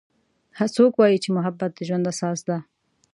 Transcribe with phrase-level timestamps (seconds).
[0.75, 2.57] څوک وایي چې محبت د ژوند اساس ده